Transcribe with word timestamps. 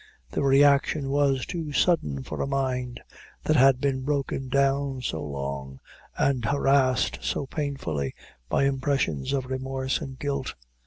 The 0.31 0.41
reaction 0.41 1.11
was 1.11 1.45
too 1.45 1.71
sudden 1.73 2.23
for 2.23 2.41
a 2.41 2.47
mind 2.47 3.01
that 3.43 3.55
had 3.55 3.79
been 3.79 4.01
broken 4.01 4.49
down 4.49 5.03
so 5.03 5.21
long, 5.21 5.79
and 6.17 6.43
harrassed 6.43 7.19
so 7.21 7.45
painfully, 7.45 8.15
by 8.49 8.63
impressions 8.63 9.31
of 9.31 9.45
remorse 9.45 10.01
and 10.01 10.17
guilt. 10.17 10.55